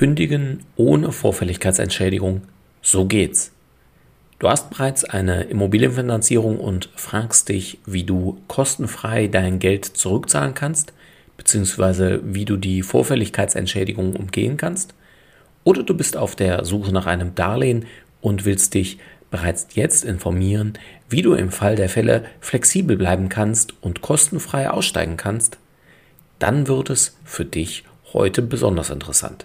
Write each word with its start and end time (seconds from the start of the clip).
Kündigen 0.00 0.60
ohne 0.76 1.12
Vorfälligkeitsentschädigung, 1.12 2.40
so 2.80 3.04
geht's. 3.04 3.52
Du 4.38 4.48
hast 4.48 4.70
bereits 4.70 5.04
eine 5.04 5.42
Immobilienfinanzierung 5.42 6.58
und 6.58 6.88
fragst 6.96 7.50
dich, 7.50 7.80
wie 7.84 8.04
du 8.04 8.40
kostenfrei 8.48 9.26
dein 9.26 9.58
Geld 9.58 9.84
zurückzahlen 9.84 10.54
kannst, 10.54 10.94
beziehungsweise 11.36 12.22
wie 12.24 12.46
du 12.46 12.56
die 12.56 12.82
Vorfälligkeitsentschädigung 12.82 14.16
umgehen 14.16 14.56
kannst. 14.56 14.94
Oder 15.64 15.82
du 15.82 15.94
bist 15.94 16.16
auf 16.16 16.34
der 16.34 16.64
Suche 16.64 16.92
nach 16.92 17.04
einem 17.04 17.34
Darlehen 17.34 17.84
und 18.22 18.46
willst 18.46 18.72
dich 18.72 18.96
bereits 19.30 19.66
jetzt 19.74 20.06
informieren, 20.06 20.78
wie 21.10 21.20
du 21.20 21.34
im 21.34 21.50
Fall 21.50 21.76
der 21.76 21.90
Fälle 21.90 22.24
flexibel 22.40 22.96
bleiben 22.96 23.28
kannst 23.28 23.74
und 23.82 24.00
kostenfrei 24.00 24.70
aussteigen 24.70 25.18
kannst. 25.18 25.58
Dann 26.38 26.68
wird 26.68 26.88
es 26.88 27.18
für 27.22 27.44
dich 27.44 27.84
heute 28.14 28.40
besonders 28.40 28.88
interessant. 28.88 29.44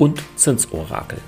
und 0.00 0.22
Zinsorakel. 0.34 1.18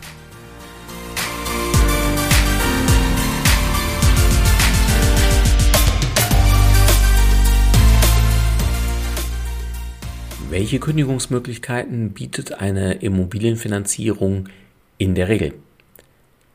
Welche 10.49 10.81
Kündigungsmöglichkeiten 10.81 12.13
bietet 12.13 12.55
eine 12.55 12.95
Immobilienfinanzierung 12.95 14.49
in 14.97 15.15
der 15.15 15.29
Regel? 15.29 15.55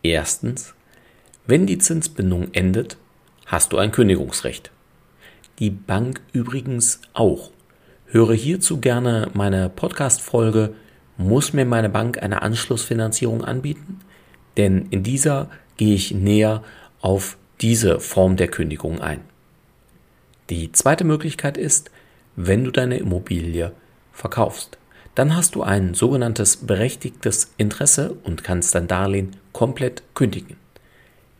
Erstens, 0.02 0.74
wenn 1.46 1.68
die 1.68 1.78
Zinsbindung 1.78 2.50
endet, 2.54 2.98
hast 3.46 3.74
du 3.74 3.78
ein 3.78 3.92
Kündigungsrecht. 3.92 4.72
Die 5.60 5.70
Bank 5.70 6.22
übrigens 6.34 7.00
auch. 7.14 7.52
Höre 8.08 8.34
hierzu 8.34 8.80
gerne 8.80 9.30
meine 9.34 9.70
Podcast-Folge 9.70 10.74
Muss 11.18 11.54
mir 11.54 11.66
meine 11.66 11.90
Bank 11.90 12.22
eine 12.22 12.42
Anschlussfinanzierung 12.44 13.44
anbieten? 13.44 14.00
Denn 14.56 14.88
in 14.92 15.04
dieser 15.04 15.50
gehe 15.78 15.96
ich 15.96 16.14
näher 16.14 16.64
auf 17.02 17.38
diese 17.62 18.00
Form 18.00 18.38
der 18.38 18.48
Kündigung 18.48 19.02
ein. 19.02 19.22
Die 20.50 20.72
zweite 20.72 21.04
Möglichkeit 21.04 21.58
ist, 21.58 21.92
wenn 22.36 22.64
du 22.64 22.72
deine 22.72 22.98
Immobilie 22.98 23.72
verkaufst. 24.14 24.78
Dann 25.16 25.36
hast 25.36 25.56
du 25.56 25.64
ein 25.64 25.96
sogenanntes 25.96 26.58
berechtigtes 26.58 27.52
Interesse 27.58 28.16
und 28.24 28.44
kannst 28.44 28.76
dein 28.76 28.88
Darlehen 28.88 29.36
komplett 29.52 30.04
kündigen. 30.14 30.58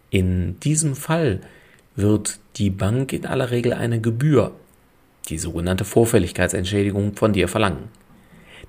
In 0.10 0.60
diesem 0.62 0.96
Fall 0.96 1.42
wird 1.96 2.40
die 2.56 2.72
Bank 2.72 3.14
in 3.14 3.28
aller 3.28 3.52
Regel 3.52 3.74
eine 3.74 4.02
Gebühr, 4.02 4.54
die 5.30 5.38
sogenannte 5.38 5.86
Vorfälligkeitsentschädigung, 5.86 7.16
von 7.16 7.34
dir 7.34 7.48
verlangen. 7.48 7.90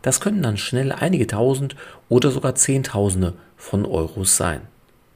Das 0.02 0.20
können 0.20 0.42
dann 0.42 0.56
schnell 0.56 0.92
einige 0.92 1.26
tausend 1.26 1.76
oder 2.08 2.30
sogar 2.30 2.54
Zehntausende 2.54 3.34
von 3.56 3.84
Euros 3.84 4.36
sein. 4.36 4.60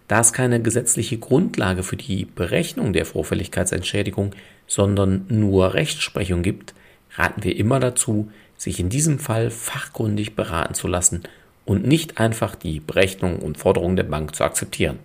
Da 0.09 0.21
es 0.21 0.33
keine 0.33 0.61
gesetzliche 0.61 1.19
Grundlage 1.19 1.83
für 1.83 1.97
die 1.97 2.25
Berechnung 2.25 2.93
der 2.93 3.07
Vorfälligkeitsentschädigung, 3.07 4.35
sondern 4.67 5.25
nur 5.29 5.75
Rechtsprechung 5.75 6.43
gibt, 6.43 6.75
raten 7.17 7.45
wir 7.45 7.57
immer 7.57 7.81
dazu, 7.81 8.31
sich 8.57 8.79
in 8.79 8.89
diesem 8.89 9.19
Fall 9.19 9.51
fachkundig 9.51 10.37
beraten 10.37 10.75
zu 10.75 10.89
lassen 10.89 11.23
und 11.65 11.87
nicht 11.87 12.19
einfach 12.19 12.55
die 12.55 12.81
Berechnung 12.81 13.39
und 13.39 13.59
Forderung 13.59 13.97
der 13.97 14.05
Bank 14.05 14.35
zu 14.35 14.45
akzeptieren. 14.45 14.99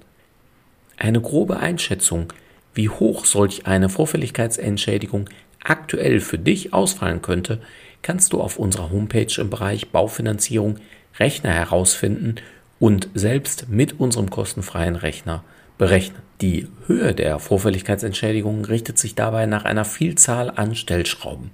Eine 0.98 1.22
grobe 1.22 1.58
Einschätzung, 1.58 2.34
wie 2.74 2.90
hoch 2.90 3.26
solch 3.26 3.66
eine 3.66 3.90
Vorfälligkeitsentschädigung 3.90 5.30
aktuell 5.64 6.20
für 6.20 6.38
dich 6.38 6.74
ausfallen 6.74 7.22
könnte, 7.22 7.62
kannst 8.02 8.34
du 8.34 8.42
auf 8.42 8.58
unserer 8.58 8.92
Homepage 8.92 9.42
im 9.42 9.50
Bereich 9.50 9.90
Baufinanzierung 9.90 10.78
Rechner 11.20 11.52
herausfinden 11.52 12.36
und 12.80 13.10
selbst 13.14 13.70
mit 13.70 14.00
unserem 14.00 14.30
kostenfreien 14.30 14.96
Rechner 14.96 15.44
berechnen. 15.78 16.22
Die 16.42 16.68
Höhe 16.86 17.16
der 17.16 17.40
Vorfälligkeitsentschädigung 17.40 18.66
richtet 18.66 19.00
sich 19.00 19.16
dabei 19.16 19.48
nach 19.48 19.66
einer 19.66 19.86
Vielzahl 19.86 20.52
an 20.52 20.76
Stellschrauben. 20.76 21.52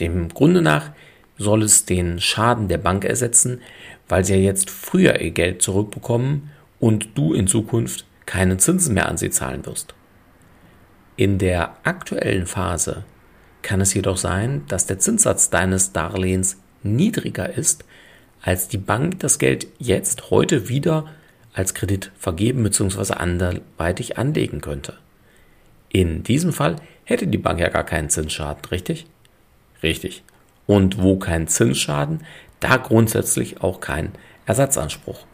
Dem 0.00 0.28
Grunde 0.28 0.60
nach 0.60 0.90
soll 1.38 1.62
es 1.62 1.86
den 1.86 2.20
Schaden 2.20 2.68
der 2.68 2.78
Bank 2.78 3.04
ersetzen, 3.04 3.60
weil 4.08 4.24
sie 4.24 4.34
ja 4.34 4.40
jetzt 4.40 4.70
früher 4.70 5.20
ihr 5.20 5.30
Geld 5.30 5.62
zurückbekommen 5.62 6.50
und 6.78 7.16
du 7.16 7.32
in 7.32 7.46
Zukunft 7.46 8.04
keine 8.26 8.58
Zinsen 8.58 8.94
mehr 8.94 9.08
an 9.08 9.16
sie 9.16 9.30
zahlen 9.30 9.64
wirst. 9.64 9.94
In 11.16 11.38
der 11.38 11.76
aktuellen 11.84 12.46
Phase 12.46 13.04
kann 13.68 13.82
es 13.82 13.92
jedoch 13.92 14.16
sein, 14.16 14.62
dass 14.68 14.86
der 14.86 14.98
Zinssatz 14.98 15.50
deines 15.50 15.92
Darlehens 15.92 16.56
niedriger 16.82 17.50
ist, 17.50 17.84
als 18.40 18.68
die 18.68 18.78
Bank 18.78 19.20
das 19.20 19.38
Geld 19.38 19.66
jetzt 19.78 20.30
heute 20.30 20.70
wieder 20.70 21.04
als 21.52 21.74
Kredit 21.74 22.10
vergeben 22.18 22.62
bzw. 22.62 23.12
anderweitig 23.12 24.16
anlegen 24.16 24.62
könnte. 24.62 24.94
In 25.90 26.22
diesem 26.22 26.54
Fall 26.54 26.76
hätte 27.04 27.26
die 27.26 27.36
Bank 27.36 27.60
ja 27.60 27.68
gar 27.68 27.84
keinen 27.84 28.08
Zinsschaden, 28.08 28.64
richtig? 28.70 29.06
Richtig. 29.82 30.22
Und 30.66 31.02
wo 31.02 31.18
kein 31.18 31.46
Zinsschaden, 31.46 32.24
da 32.60 32.78
grundsätzlich 32.78 33.60
auch 33.60 33.80
kein 33.80 34.12
Ersatzanspruch. 34.46 35.26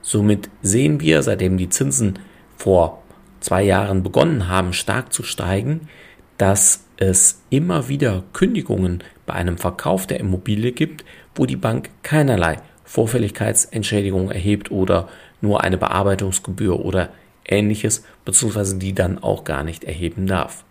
Somit 0.00 0.48
sehen 0.62 1.00
wir, 1.00 1.22
seitdem 1.22 1.58
die 1.58 1.68
Zinsen 1.68 2.18
vor 2.56 3.02
zwei 3.40 3.62
Jahren 3.62 4.02
begonnen 4.02 4.48
haben, 4.48 4.72
stark 4.72 5.12
zu 5.12 5.22
steigen, 5.22 5.90
dass 6.38 6.83
es 6.96 7.42
immer 7.50 7.88
wieder 7.88 8.22
Kündigungen 8.32 9.02
bei 9.26 9.34
einem 9.34 9.58
Verkauf 9.58 10.06
der 10.06 10.20
Immobilie 10.20 10.72
gibt, 10.72 11.04
wo 11.34 11.46
die 11.46 11.56
Bank 11.56 11.90
keinerlei 12.02 12.58
Vorfälligkeitsentschädigung 12.84 14.30
erhebt 14.30 14.70
oder 14.70 15.08
nur 15.40 15.62
eine 15.62 15.78
Bearbeitungsgebühr 15.78 16.84
oder 16.84 17.10
ähnliches, 17.46 18.04
beziehungsweise 18.24 18.78
die 18.78 18.94
dann 18.94 19.18
auch 19.22 19.44
gar 19.44 19.64
nicht 19.64 19.84
erheben 19.84 20.26
darf. 20.26 20.64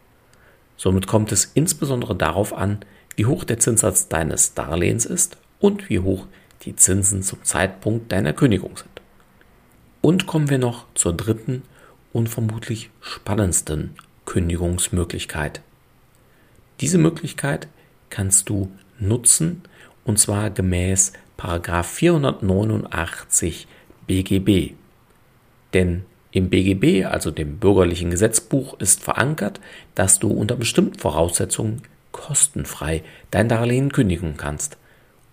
Somit 0.77 1.07
kommt 1.07 1.31
es 1.31 1.51
insbesondere 1.53 2.15
darauf 2.15 2.53
an, 2.53 2.79
wie 3.15 3.25
hoch 3.25 3.43
der 3.43 3.59
Zinssatz 3.59 4.07
deines 4.07 4.53
Darlehens 4.53 5.05
ist 5.05 5.37
und 5.59 5.89
wie 5.89 5.99
hoch 5.99 6.27
die 6.63 6.75
Zinsen 6.75 7.23
zum 7.23 7.43
Zeitpunkt 7.43 8.11
deiner 8.11 8.33
Kündigung 8.33 8.77
sind. 8.77 8.89
Und 10.01 10.27
kommen 10.27 10.49
wir 10.49 10.57
noch 10.57 10.85
zur 10.95 11.13
dritten 11.13 11.63
und 12.11 12.27
vermutlich 12.29 12.89
spannendsten 13.01 13.95
Kündigungsmöglichkeit. 14.25 15.61
Diese 16.83 16.97
Möglichkeit 16.97 17.69
kannst 18.09 18.49
du 18.49 18.69
nutzen 18.99 19.61
und 20.03 20.19
zwar 20.19 20.49
gemäß 20.49 21.13
489 21.37 23.67
BGB. 24.05 24.73
Denn 25.73 26.03
im 26.31 26.49
BGB, 26.49 27.05
also 27.05 27.31
dem 27.31 27.57
bürgerlichen 27.57 28.09
Gesetzbuch, 28.09 28.77
ist 28.81 29.01
verankert, 29.01 29.61
dass 29.95 30.19
du 30.19 30.27
unter 30.27 30.57
bestimmten 30.57 30.99
Voraussetzungen 30.99 31.83
kostenfrei 32.11 33.01
dein 33.31 33.47
Darlehen 33.47 33.93
kündigen 33.93 34.35
kannst. 34.35 34.75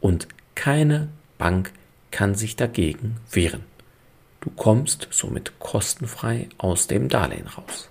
Und 0.01 0.29
keine 0.55 1.09
Bank 1.37 1.73
kann 2.13 2.37
sich 2.37 2.55
dagegen 2.55 3.17
wehren. 3.33 3.65
Du 4.41 4.51
kommst 4.51 5.09
somit 5.11 5.59
kostenfrei 5.59 6.49
aus 6.59 6.87
dem 6.87 7.09
Darlehen 7.09 7.49
raus. 7.49 7.91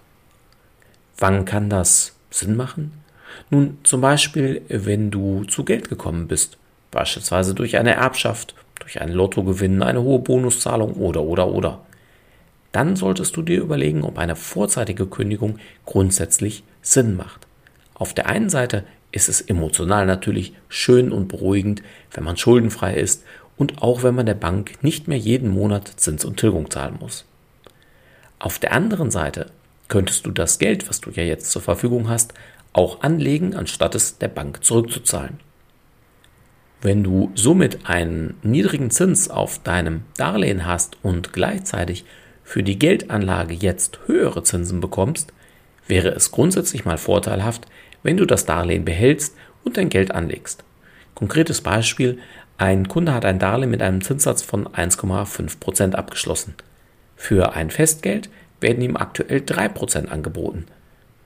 Wann 1.18 1.44
kann 1.44 1.70
das 1.70 2.16
Sinn 2.30 2.56
machen? 2.56 2.94
Nun, 3.50 3.78
zum 3.84 4.02
Beispiel, 4.02 4.62
wenn 4.68 5.12
du 5.12 5.44
zu 5.46 5.64
Geld 5.64 5.90
gekommen 5.90 6.28
bist, 6.28 6.58
beispielsweise 6.92 7.54
durch 7.54 7.78
eine 7.78 7.96
Erbschaft, 7.96 8.56
durch 8.80 9.02
einen 9.02 9.14
Lottogewinn, 9.14 9.82
eine 9.82 10.02
hohe 10.02 10.20
Bonuszahlung 10.20 10.94
oder 10.94 11.22
oder 11.24 11.48
oder. 11.48 11.82
Dann 12.72 12.96
solltest 12.96 13.36
du 13.36 13.42
dir 13.42 13.62
überlegen, 13.62 14.04
ob 14.04 14.18
eine 14.18 14.36
vorzeitige 14.36 15.08
Kündigung 15.08 15.58
grundsätzlich 15.86 16.64
Sinn 16.82 17.16
macht. 17.16 17.48
Auf 17.94 18.14
der 18.14 18.28
einen 18.28 18.50
Seite 18.50 18.84
ist 19.12 19.28
es 19.28 19.42
emotional 19.42 20.06
natürlich 20.06 20.54
schön 20.68 21.12
und 21.12 21.28
beruhigend, 21.28 21.82
wenn 22.14 22.24
man 22.24 22.38
schuldenfrei 22.38 22.94
ist 22.94 23.24
und 23.58 23.82
auch 23.82 24.04
wenn 24.04 24.16
man 24.16 24.26
der 24.26 24.36
Bank 24.36 24.84
nicht 24.84 25.08
mehr 25.08 25.18
jeden 25.18 25.50
Monat 25.50 25.88
Zins 25.98 26.24
und 26.26 26.38
Tilgung 26.38 26.70
zahlen 26.70 26.98
muss. 27.00 27.26
Auf 28.38 28.60
der 28.60 28.72
anderen 28.72 29.12
Seite 29.12 29.48
könntest 29.88 30.26
du 30.26 30.32
das 30.32 30.60
Geld, 30.60 30.88
was 30.88 31.02
du 31.02 31.10
ja 31.10 31.24
jetzt 31.24 31.52
zur 31.52 31.62
Verfügung 31.62 32.08
hast, 32.08 32.34
auch 32.74 33.02
anlegen, 33.02 33.56
anstatt 33.56 33.96
es 33.96 34.18
der 34.18 34.28
Bank 34.28 34.64
zurückzuzahlen. 34.64 35.40
Wenn 36.82 37.04
du 37.04 37.32
somit 37.36 37.90
einen 37.90 38.38
niedrigen 38.42 38.90
Zins 38.90 39.30
auf 39.30 39.60
deinem 39.60 40.04
Darlehen 40.16 40.66
hast 40.66 40.98
und 41.04 41.34
gleichzeitig 41.34 42.06
für 42.44 42.64
die 42.64 42.80
Geldanlage 42.80 43.54
jetzt 43.54 44.00
höhere 44.06 44.44
Zinsen 44.44 44.80
bekommst, 44.80 45.34
wäre 45.88 46.10
es 46.10 46.32
grundsätzlich 46.32 46.86
mal 46.86 46.98
vorteilhaft, 46.98 47.68
wenn 48.02 48.18
du 48.18 48.26
das 48.26 48.46
Darlehen 48.46 48.86
behältst 48.86 49.36
und 49.64 49.76
dein 49.76 49.90
Geld 49.90 50.12
anlegst. 50.12 50.64
Konkretes 51.16 51.62
Beispiel, 51.62 52.20
ein 52.58 52.88
Kunde 52.88 53.14
hat 53.14 53.26
ein 53.26 53.40
Darlehen 53.40 53.72
mit 53.72 53.82
einem 53.82 54.02
Zinssatz 54.02 54.42
von 54.42 54.68
1,5% 54.68 55.96
abgeschlossen. 55.96 56.56
Für 57.16 57.54
ein 57.54 57.72
Festgeld 57.72 58.30
werden 58.62 58.82
ihm 58.82 58.96
aktuell 58.96 59.40
3% 59.40 60.08
angeboten. 60.08 60.66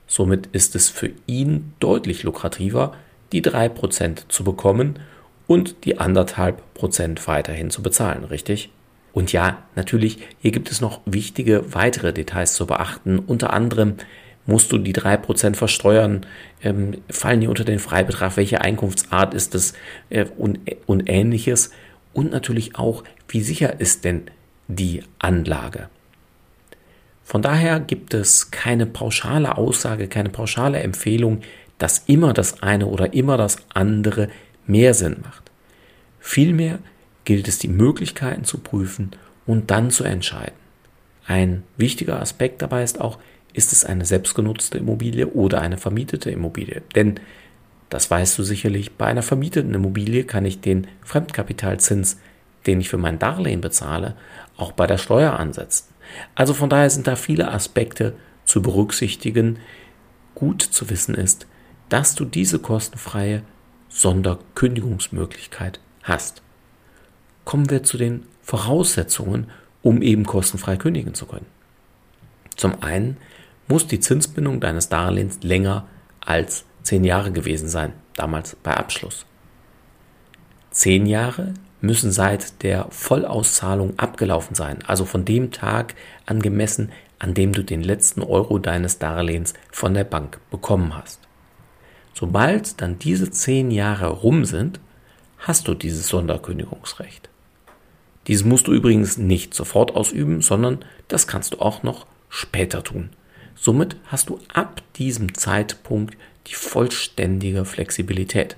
Somit 0.06 0.48
ist 0.52 0.76
es 0.76 0.90
für 0.90 1.10
ihn 1.26 1.72
deutlich 1.80 2.22
lukrativer, 2.22 2.94
die 3.32 3.42
3% 3.42 4.28
zu 4.28 4.44
bekommen 4.44 4.98
und 5.46 5.84
die 5.84 5.98
1,5% 5.98 7.26
weiterhin 7.26 7.70
zu 7.70 7.82
bezahlen, 7.82 8.24
richtig? 8.24 8.70
Und 9.12 9.32
ja, 9.32 9.62
natürlich, 9.76 10.18
hier 10.40 10.50
gibt 10.50 10.70
es 10.70 10.80
noch 10.80 11.00
wichtige 11.06 11.72
weitere 11.72 12.12
Details 12.12 12.54
zu 12.54 12.66
beachten. 12.66 13.20
Unter 13.20 13.52
anderem 13.52 13.94
musst 14.46 14.72
du 14.72 14.78
die 14.78 14.94
3% 14.94 15.54
versteuern, 15.54 16.26
ähm, 16.62 16.98
fallen 17.08 17.40
die 17.40 17.46
unter 17.46 17.64
den 17.64 17.78
Freibetrag, 17.78 18.36
welche 18.36 18.60
Einkunftsart 18.60 19.32
ist 19.32 19.54
es 19.54 19.74
äh, 20.10 20.26
und, 20.36 20.58
und 20.86 21.08
ähnliches. 21.08 21.70
Und 22.12 22.32
natürlich 22.32 22.76
auch, 22.76 23.04
wie 23.28 23.40
sicher 23.40 23.80
ist 23.80 24.04
denn 24.04 24.22
die 24.68 25.02
Anlage? 25.18 25.88
Von 27.24 27.40
daher 27.40 27.80
gibt 27.80 28.12
es 28.14 28.50
keine 28.50 28.86
pauschale 28.86 29.56
Aussage, 29.56 30.08
keine 30.08 30.28
pauschale 30.28 30.80
Empfehlung, 30.80 31.40
dass 31.78 32.04
immer 32.06 32.34
das 32.34 32.62
eine 32.62 32.86
oder 32.86 33.14
immer 33.14 33.36
das 33.36 33.56
andere 33.72 34.28
mehr 34.66 34.94
Sinn 34.94 35.16
macht. 35.22 35.50
Vielmehr 36.20 36.78
gilt 37.24 37.48
es, 37.48 37.58
die 37.58 37.68
Möglichkeiten 37.68 38.44
zu 38.44 38.58
prüfen 38.58 39.12
und 39.46 39.70
dann 39.70 39.90
zu 39.90 40.04
entscheiden. 40.04 40.54
Ein 41.26 41.62
wichtiger 41.76 42.20
Aspekt 42.20 42.60
dabei 42.60 42.82
ist 42.82 43.00
auch, 43.00 43.18
ist 43.54 43.72
es 43.72 43.84
eine 43.84 44.04
selbstgenutzte 44.04 44.78
Immobilie 44.78 45.26
oder 45.28 45.60
eine 45.60 45.78
vermietete 45.78 46.30
Immobilie? 46.30 46.82
Denn, 46.94 47.20
das 47.88 48.10
weißt 48.10 48.38
du 48.38 48.42
sicherlich, 48.42 48.92
bei 48.92 49.06
einer 49.06 49.22
vermieteten 49.22 49.74
Immobilie 49.74 50.24
kann 50.24 50.44
ich 50.44 50.60
den 50.60 50.86
Fremdkapitalzins, 51.02 52.18
den 52.66 52.80
ich 52.80 52.88
für 52.88 52.98
mein 52.98 53.18
Darlehen 53.18 53.60
bezahle, 53.60 54.16
auch 54.56 54.72
bei 54.72 54.86
der 54.86 54.98
Steuer 54.98 55.38
ansetzen. 55.38 55.93
Also 56.34 56.54
von 56.54 56.70
daher 56.70 56.90
sind 56.90 57.06
da 57.06 57.16
viele 57.16 57.50
Aspekte 57.50 58.14
zu 58.44 58.62
berücksichtigen. 58.62 59.58
Gut 60.34 60.62
zu 60.62 60.90
wissen 60.90 61.14
ist, 61.14 61.46
dass 61.88 62.14
du 62.14 62.24
diese 62.24 62.58
kostenfreie 62.58 63.42
Sonderkündigungsmöglichkeit 63.88 65.80
hast. 66.02 66.42
Kommen 67.44 67.70
wir 67.70 67.82
zu 67.82 67.98
den 67.98 68.26
Voraussetzungen, 68.42 69.50
um 69.82 70.02
eben 70.02 70.24
kostenfrei 70.24 70.76
kündigen 70.76 71.14
zu 71.14 71.26
können. 71.26 71.46
Zum 72.56 72.82
einen 72.82 73.16
muss 73.68 73.86
die 73.86 74.00
Zinsbindung 74.00 74.60
deines 74.60 74.88
Darlehens 74.88 75.38
länger 75.42 75.86
als 76.20 76.64
zehn 76.82 77.04
Jahre 77.04 77.32
gewesen 77.32 77.68
sein, 77.68 77.92
damals 78.14 78.56
bei 78.56 78.76
Abschluss. 78.76 79.26
Zehn 80.70 81.06
Jahre 81.06 81.54
müssen 81.84 82.10
seit 82.10 82.62
der 82.62 82.86
Vollauszahlung 82.90 83.98
abgelaufen 83.98 84.54
sein, 84.54 84.78
also 84.86 85.04
von 85.04 85.24
dem 85.24 85.50
Tag 85.50 85.94
angemessen, 86.26 86.92
an 87.18 87.34
dem 87.34 87.52
du 87.52 87.62
den 87.62 87.82
letzten 87.82 88.22
Euro 88.22 88.58
deines 88.58 88.98
Darlehens 88.98 89.54
von 89.70 89.94
der 89.94 90.04
Bank 90.04 90.40
bekommen 90.50 90.96
hast. 90.96 91.20
Sobald 92.12 92.80
dann 92.80 92.98
diese 92.98 93.30
zehn 93.30 93.70
Jahre 93.70 94.08
rum 94.08 94.44
sind, 94.44 94.80
hast 95.38 95.68
du 95.68 95.74
dieses 95.74 96.08
Sonderkündigungsrecht. 96.08 97.28
Dies 98.26 98.44
musst 98.44 98.66
du 98.66 98.72
übrigens 98.72 99.18
nicht 99.18 99.52
sofort 99.52 99.94
ausüben, 99.94 100.40
sondern 100.40 100.84
das 101.08 101.26
kannst 101.26 101.54
du 101.54 101.60
auch 101.60 101.82
noch 101.82 102.06
später 102.28 102.82
tun. 102.82 103.10
Somit 103.54 103.96
hast 104.06 104.30
du 104.30 104.38
ab 104.52 104.82
diesem 104.96 105.34
Zeitpunkt 105.34 106.16
die 106.46 106.54
vollständige 106.54 107.64
Flexibilität. 107.64 108.56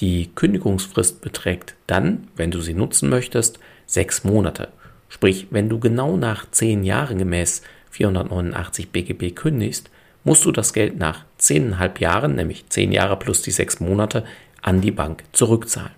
Die 0.00 0.30
Kündigungsfrist 0.34 1.20
beträgt 1.20 1.74
dann, 1.86 2.28
wenn 2.36 2.50
du 2.50 2.60
sie 2.60 2.74
nutzen 2.74 3.08
möchtest, 3.08 3.58
sechs 3.86 4.24
Monate. 4.24 4.68
Sprich, 5.08 5.46
wenn 5.50 5.68
du 5.68 5.78
genau 5.78 6.16
nach 6.16 6.50
zehn 6.50 6.82
Jahren 6.82 7.18
gemäß 7.18 7.62
489 7.90 8.90
BGB 8.90 9.34
kündigst, 9.34 9.90
musst 10.24 10.44
du 10.44 10.50
das 10.50 10.72
Geld 10.72 10.98
nach 10.98 11.24
zehneinhalb 11.38 12.00
Jahren, 12.00 12.34
nämlich 12.34 12.68
zehn 12.68 12.90
Jahre 12.90 13.18
plus 13.18 13.42
die 13.42 13.50
sechs 13.50 13.78
Monate, 13.78 14.24
an 14.62 14.80
die 14.80 14.90
Bank 14.90 15.22
zurückzahlen. 15.32 15.92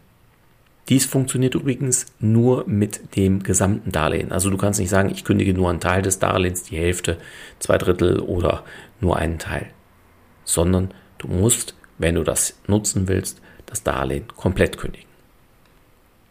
Dies 0.89 1.07
funktioniert 1.07 1.55
übrigens 1.55 2.07
nur 2.21 2.65
mit 2.69 3.17
dem 3.17 3.43
gesamten 3.43 3.91
Darlehen. 3.91 4.31
Also 4.31 4.51
du 4.51 4.57
kannst 4.57 4.79
nicht 4.79 4.91
sagen, 4.91 5.11
ich 5.11 5.25
kündige 5.25 5.53
nur 5.53 5.71
einen 5.71 5.81
Teil 5.81 6.03
des 6.03 6.19
Darlehens, 6.19 6.65
die 6.65 6.77
Hälfte, 6.77 7.19
zwei 7.59 7.79
Drittel 7.79 8.21
oder 8.21 8.63
nur 9.01 9.17
einen 9.17 9.39
Teil. 9.39 9.67
Sondern 10.45 10.93
du 11.19 11.27
musst, 11.27 11.75
wenn 11.99 12.15
du 12.15 12.23
das 12.23 12.57
nutzen 12.69 13.09
willst, 13.09 13.41
das 13.67 13.83
Darlehen 13.83 14.29
komplett 14.37 14.79
kündigen. 14.79 15.09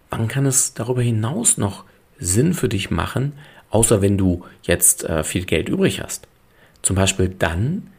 Wann 0.09 0.27
kann 0.27 0.45
es 0.45 0.73
darüber 0.73 1.01
hinaus 1.01 1.57
noch 1.57 1.83
Sinn 2.17 2.53
für 2.53 2.69
dich 2.69 2.89
machen, 2.89 3.33
außer 3.69 4.01
wenn 4.01 4.17
du 4.17 4.45
jetzt 4.63 5.03
äh, 5.03 5.23
viel 5.23 5.45
Geld 5.45 5.69
übrig 5.69 6.01
hast? 6.01 6.27
Zum 6.81 6.95
Beispiel 6.95 7.29
dann, 7.29 7.91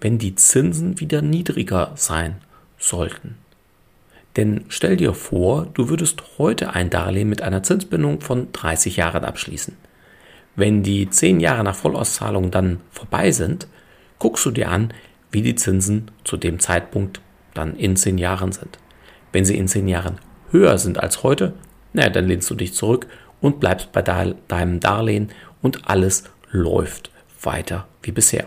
wenn 0.00 0.18
die 0.18 0.34
Zinsen 0.34 1.00
wieder 1.00 1.22
niedriger 1.22 1.92
sein 1.96 2.36
sollten. 2.78 3.36
Denn 4.36 4.64
stell 4.68 4.96
dir 4.96 5.12
vor, 5.12 5.66
du 5.74 5.88
würdest 5.88 6.22
heute 6.38 6.72
ein 6.72 6.88
Darlehen 6.88 7.28
mit 7.28 7.42
einer 7.42 7.62
Zinsbindung 7.62 8.20
von 8.20 8.50
30 8.52 8.96
Jahren 8.96 9.24
abschließen. 9.24 9.76
Wenn 10.56 10.82
die 10.82 11.08
10 11.08 11.40
Jahre 11.40 11.64
nach 11.64 11.76
Vollauszahlung 11.76 12.50
dann 12.50 12.80
vorbei 12.90 13.30
sind, 13.30 13.66
guckst 14.18 14.44
du 14.44 14.50
dir 14.50 14.70
an, 14.70 14.92
wie 15.30 15.42
die 15.42 15.54
Zinsen 15.54 16.10
zu 16.24 16.36
dem 16.36 16.60
Zeitpunkt 16.60 17.20
dann 17.54 17.76
in 17.76 17.96
10 17.96 18.18
Jahren 18.18 18.52
sind. 18.52 18.78
Wenn 19.32 19.44
sie 19.44 19.56
in 19.56 19.68
10 19.68 19.88
Jahren 19.88 20.18
höher 20.50 20.78
sind 20.78 20.98
als 20.98 21.22
heute, 21.22 21.54
naja, 21.92 22.10
dann 22.10 22.26
lehnst 22.26 22.50
du 22.50 22.54
dich 22.54 22.74
zurück 22.74 23.06
und 23.40 23.60
bleibst 23.60 23.92
bei 23.92 24.02
deinem 24.02 24.80
Darlehen 24.80 25.30
und 25.60 25.88
alles 25.88 26.24
läuft 26.50 27.10
weiter 27.42 27.86
wie 28.02 28.12
bisher. 28.12 28.46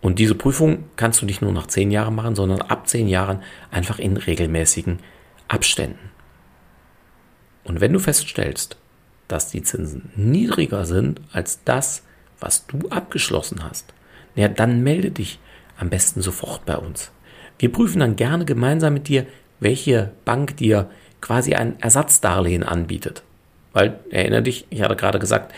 Und 0.00 0.18
diese 0.18 0.34
Prüfung 0.34 0.84
kannst 0.96 1.22
du 1.22 1.26
nicht 1.26 1.40
nur 1.40 1.52
nach 1.52 1.66
zehn 1.66 1.90
Jahren 1.90 2.14
machen, 2.14 2.34
sondern 2.34 2.60
ab 2.60 2.88
zehn 2.88 3.08
Jahren 3.08 3.42
einfach 3.70 3.98
in 3.98 4.16
regelmäßigen 4.18 4.98
Abständen. 5.48 6.10
Und 7.64 7.80
wenn 7.80 7.92
du 7.94 7.98
feststellst, 7.98 8.76
dass 9.28 9.50
die 9.50 9.62
Zinsen 9.62 10.10
niedriger 10.14 10.84
sind 10.84 11.22
als 11.32 11.64
das, 11.64 12.02
was 12.38 12.66
du 12.66 12.88
abgeschlossen 12.90 13.64
hast, 13.64 13.94
ja, 14.34 14.48
dann 14.48 14.82
melde 14.82 15.10
dich 15.10 15.38
am 15.78 15.88
besten 15.88 16.20
sofort 16.20 16.66
bei 16.66 16.76
uns. 16.76 17.10
Wir 17.64 17.72
prüfen 17.72 18.00
dann 18.00 18.16
gerne 18.16 18.44
gemeinsam 18.44 18.92
mit 18.92 19.08
dir, 19.08 19.24
welche 19.58 20.10
Bank 20.26 20.58
dir 20.58 20.90
quasi 21.22 21.54
ein 21.54 21.80
Ersatzdarlehen 21.80 22.62
anbietet. 22.62 23.22
Weil, 23.72 24.00
erinnere 24.10 24.42
dich, 24.42 24.66
ich 24.68 24.82
hatte 24.82 24.96
gerade 24.96 25.18
gesagt, 25.18 25.54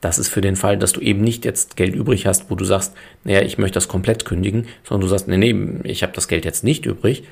das 0.00 0.18
ist 0.18 0.28
für 0.30 0.40
den 0.40 0.56
Fall, 0.56 0.78
dass 0.78 0.94
du 0.94 1.02
eben 1.02 1.20
nicht 1.20 1.44
jetzt 1.44 1.76
Geld 1.76 1.94
übrig 1.94 2.24
hast, 2.24 2.50
wo 2.50 2.54
du 2.54 2.64
sagst, 2.64 2.94
naja, 3.24 3.42
ich 3.42 3.58
möchte 3.58 3.74
das 3.74 3.88
komplett 3.88 4.24
kündigen, 4.24 4.68
sondern 4.84 5.02
du 5.02 5.08
sagst, 5.08 5.28
nee, 5.28 5.36
nee, 5.36 5.80
ich 5.82 6.02
habe 6.02 6.14
das 6.14 6.28
Geld 6.28 6.46
jetzt 6.46 6.64
nicht 6.64 6.86
übrig, 6.86 7.24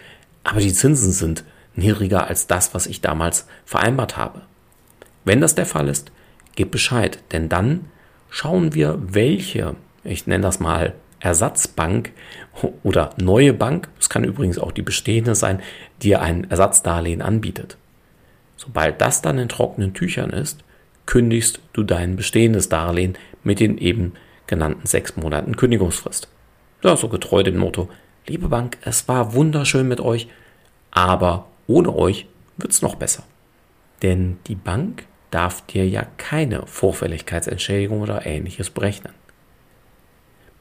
aber 0.44 0.61
die 0.61 0.75
Zinsen 0.75 1.12
sind 1.12 1.42
niedriger 1.75 2.26
als 2.26 2.47
das, 2.47 2.75
was 2.75 2.87
ich 2.87 3.00
damals 3.00 3.47
vereinbart 3.64 4.18
habe. 4.18 4.42
Wenn 5.25 5.40
das 5.40 5.54
der 5.54 5.64
Fall 5.64 5.88
ist, 5.88 6.12
gib 6.54 6.70
Bescheid, 6.70 7.18
denn 7.32 7.49
dann 7.49 7.87
schauen 8.28 8.75
wir, 8.75 8.99
welche, 9.00 9.75
ich 10.04 10.26
nenne 10.26 10.42
das 10.42 10.61
mal 10.61 10.92
Ersatzbank 11.20 12.12
oder 12.82 13.10
neue 13.16 13.52
Bank, 13.52 13.88
es 13.98 14.08
kann 14.08 14.25
übrigens 14.25 14.58
auch 14.58 14.72
die 14.72 14.82
bestehende 14.82 15.34
sein, 15.34 15.62
dir 16.02 16.22
ein 16.22 16.50
Ersatzdarlehen 16.50 17.22
anbietet. 17.22 17.76
Sobald 18.56 19.00
das 19.00 19.22
dann 19.22 19.38
in 19.38 19.48
trockenen 19.48 19.94
Tüchern 19.94 20.30
ist, 20.30 20.64
kündigst 21.06 21.60
du 21.72 21.82
dein 21.84 22.16
bestehendes 22.16 22.68
Darlehen 22.68 23.16
mit 23.42 23.60
den 23.60 23.78
eben 23.78 24.12
genannten 24.46 24.87
sechs 24.87 25.16
Monaten 25.16 25.56
Kündigungsfrist. 25.56 26.28
Ja, 26.82 26.96
so 26.96 27.08
getreu 27.08 27.42
dem 27.42 27.56
Motto, 27.56 27.88
liebe 28.26 28.48
Bank, 28.48 28.78
es 28.82 29.08
war 29.08 29.34
wunderschön 29.34 29.88
mit 29.88 30.00
euch, 30.00 30.28
aber 30.90 31.46
ohne 31.66 31.94
euch 31.94 32.26
wird's 32.56 32.82
noch 32.82 32.96
besser. 32.96 33.25
Denn 34.02 34.38
die 34.46 34.54
Bank 34.54 35.06
darf 35.30 35.64
dir 35.66 35.88
ja 35.88 36.06
keine 36.16 36.66
Vorfälligkeitsentschädigung 36.66 38.00
oder 38.00 38.26
ähnliches 38.26 38.70
berechnen. 38.70 39.12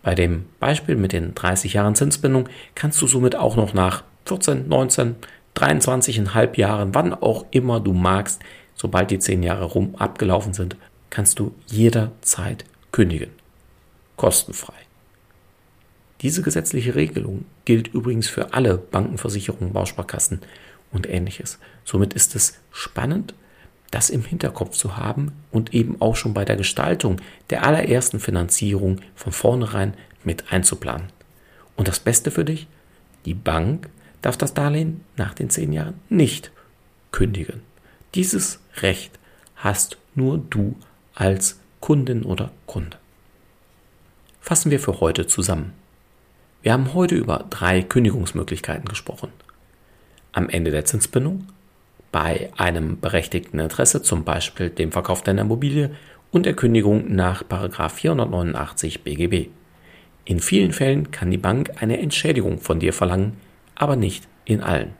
Bei 0.08 0.16
dem 0.16 0.46
Beispiel 0.62 0.96
mit 0.96 1.12
den 1.12 1.36
30 1.36 1.74
Jahren 1.74 1.94
Zinsbindung 1.94 2.48
kannst 2.76 3.02
du 3.02 3.08
somit 3.08 3.36
auch 3.36 3.58
noch 3.58 3.74
nach 3.74 4.06
14, 4.26 4.70
19, 4.70 5.18
23,5 5.54 6.58
Jahren, 6.58 6.96
wann 6.96 7.14
auch 7.14 7.46
immer 7.52 7.82
du 7.82 7.92
magst, 7.92 8.42
sobald 8.74 9.12
die 9.12 9.20
zehn 9.20 9.44
Jahre 9.44 9.66
rum 9.66 9.96
abgelaufen 9.98 10.54
sind, 10.54 10.78
kannst 11.10 11.40
du 11.40 11.54
jederzeit 11.66 12.64
kündigen. 12.94 13.32
Kostenfrei. 14.16 14.76
Diese 16.22 16.42
gesetzliche 16.42 16.96
Regelung 16.96 17.44
gilt 17.66 17.90
übrigens 17.90 18.30
für 18.30 18.54
alle 18.54 18.78
Bankenversicherungen, 18.78 19.74
Bausparkassen 19.74 20.40
und 20.94 21.10
ähnliches. 21.10 21.60
Somit 21.84 22.14
ist 22.14 22.34
es 22.34 22.62
spannend, 22.72 23.34
das 23.91 24.10
im 24.10 24.24
Hinterkopf 24.24 24.75
zu 24.75 24.98
haben 24.98 25.32
und 25.51 25.74
eben 25.74 26.01
auch 26.01 26.15
schon 26.15 26.34
bei 26.34 26.46
der 26.46 26.58
Gestaltung 26.58 27.22
der 27.50 27.63
allerersten 27.65 28.20
Finanzierung 28.20 29.00
von 29.15 29.32
vornherein 29.32 29.94
mit 30.24 30.51
einzuplanen. 30.51 31.08
Und 31.75 31.88
das 31.88 32.00
Beste 32.00 32.32
für 32.32 32.46
dich, 32.46 32.67
die 33.25 33.34
Bank 33.34 33.89
darf 34.22 34.38
das 34.38 34.53
Darlehen 34.53 35.01
nach 35.15 35.34
den 35.34 35.50
zehn 35.50 35.72
Jahren 35.72 36.00
nicht 36.10 36.51
kündigen. 37.12 37.62
Dieses 38.15 38.60
Recht 38.82 39.17
hast 39.56 39.98
nur 40.15 40.38
du 40.38 40.75
als 41.13 41.60
Kundin 41.79 42.24
oder 42.24 42.51
Kunde. 42.65 42.98
Fassen 44.41 44.72
wir 44.72 44.79
für 44.79 45.00
heute 45.00 45.27
zusammen. 45.27 45.74
Wir 46.62 46.74
haben 46.74 46.94
heute 46.94 47.15
über 47.15 47.46
drei 47.50 47.82
Kündigungsmöglichkeiten 47.82 48.86
gesprochen. 48.86 49.32
Am 50.32 50.50
Ende 50.50 50.72
der 50.72 50.86
Zinsbindung, 50.86 51.48
bei 52.12 52.50
einem 52.58 53.00
berechtigten 53.00 53.60
Interesse, 53.60 54.02
zum 54.02 54.24
Beispiel 54.24 54.70
dem 54.70 54.92
Verkauf 54.92 55.24
deiner 55.24 55.42
Immobilie 55.42 55.92
und 56.32 56.46
der 56.46 56.56
Kündigung 56.56 57.14
nach 57.14 57.44
489 57.90 59.04
BGB. 59.04 59.50
In 60.26 60.40
vielen 60.40 60.74
Fällen 60.74 61.12
kann 61.12 61.32
die 61.32 61.38
Bank 61.38 61.72
eine 61.82 62.00
Entschädigung 62.00 62.60
von 62.60 62.80
dir 62.80 62.94
verlangen, 62.94 63.38
aber 63.76 63.96
nicht 63.96 64.28
in 64.46 64.62
allen. 64.62 64.94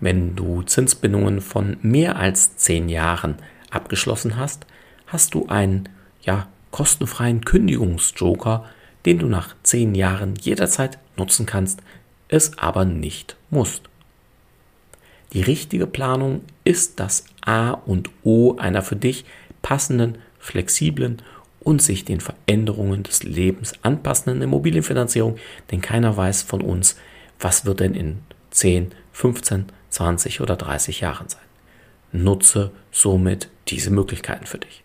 Wenn 0.00 0.34
du 0.34 0.62
Zinsbindungen 0.62 1.40
von 1.40 1.76
mehr 1.82 2.16
als 2.16 2.56
zehn 2.56 2.88
Jahren 2.88 3.36
abgeschlossen 3.70 4.36
hast, 4.36 4.66
hast 5.06 5.34
du 5.34 5.46
einen 5.46 5.88
ja, 6.22 6.48
kostenfreien 6.70 7.44
Kündigungsjoker, 7.44 8.64
den 9.04 9.18
du 9.18 9.26
nach 9.26 9.54
zehn 9.62 9.94
Jahren 9.94 10.34
jederzeit 10.36 10.98
nutzen 11.16 11.46
kannst, 11.46 11.82
es 12.28 12.58
aber 12.58 12.84
nicht 12.84 13.36
musst. 13.50 13.91
Die 15.32 15.40
richtige 15.40 15.86
Planung 15.86 16.42
ist 16.64 17.00
das 17.00 17.24
A 17.40 17.70
und 17.70 18.10
O 18.22 18.56
einer 18.56 18.82
für 18.82 18.96
dich 18.96 19.24
passenden, 19.62 20.18
flexiblen 20.38 21.22
und 21.60 21.80
sich 21.80 22.04
den 22.04 22.20
Veränderungen 22.20 23.02
des 23.02 23.22
Lebens 23.22 23.72
anpassenden 23.82 24.42
Immobilienfinanzierung, 24.42 25.36
denn 25.70 25.80
keiner 25.80 26.16
weiß 26.16 26.42
von 26.42 26.60
uns, 26.60 26.96
was 27.38 27.64
wird 27.64 27.80
denn 27.80 27.94
in 27.94 28.18
10, 28.50 28.92
15, 29.12 29.66
20 29.88 30.40
oder 30.40 30.56
30 30.56 31.00
Jahren 31.00 31.28
sein. 31.28 31.40
Nutze 32.12 32.70
somit 32.90 33.48
diese 33.68 33.90
Möglichkeiten 33.90 34.46
für 34.46 34.58
dich. 34.58 34.84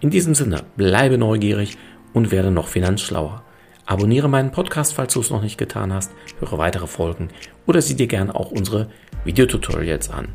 In 0.00 0.10
diesem 0.10 0.34
Sinne, 0.34 0.64
bleibe 0.76 1.18
neugierig 1.18 1.76
und 2.14 2.30
werde 2.30 2.50
noch 2.50 2.68
finanzschlauer. 2.68 3.42
Abonniere 3.90 4.28
meinen 4.28 4.52
Podcast, 4.52 4.94
falls 4.94 5.14
du 5.14 5.20
es 5.20 5.30
noch 5.30 5.42
nicht 5.42 5.58
getan 5.58 5.92
hast, 5.92 6.12
höre 6.38 6.58
weitere 6.58 6.86
Folgen 6.86 7.28
oder 7.66 7.82
sieh 7.82 7.96
dir 7.96 8.06
gerne 8.06 8.32
auch 8.36 8.52
unsere 8.52 8.88
Videotutorials 9.24 10.10
an. 10.10 10.28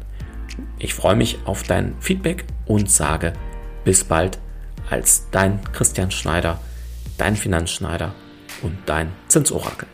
Ich 0.78 0.94
freue 0.94 1.16
mich 1.16 1.40
auf 1.46 1.64
dein 1.64 1.96
Feedback 2.02 2.44
und 2.66 2.92
sage 2.92 3.32
bis 3.86 4.04
bald 4.04 4.40
als 4.90 5.30
dein 5.32 5.62
Christian 5.72 6.12
Schneider, 6.12 6.60
dein 7.18 7.38
Finanzschneider 7.38 8.14
und 8.62 8.78
dein 8.88 9.14
Zinsorakel. 9.30 9.88